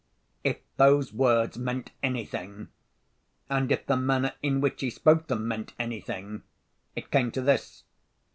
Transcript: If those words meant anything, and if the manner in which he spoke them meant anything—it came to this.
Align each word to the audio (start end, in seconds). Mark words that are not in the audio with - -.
If 0.43 0.57
those 0.77 1.13
words 1.13 1.59
meant 1.59 1.91
anything, 2.01 2.69
and 3.51 3.71
if 3.71 3.85
the 3.85 3.95
manner 3.95 4.33
in 4.41 4.59
which 4.59 4.81
he 4.81 4.89
spoke 4.89 5.27
them 5.27 5.47
meant 5.47 5.73
anything—it 5.77 7.11
came 7.11 7.29
to 7.33 7.41
this. 7.41 7.83